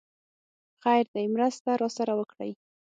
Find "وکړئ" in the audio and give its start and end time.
2.19-2.51